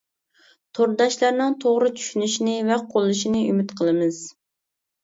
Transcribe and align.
تورداشلارنىڭ 0.77 1.53
توغرا 1.65 1.91
چۈشىنىشىنى 2.01 2.57
ۋە 2.71 2.79
قوللىشىنى 2.95 3.47
ئۈمىد 3.53 3.79
قىلىمىز. 3.81 4.29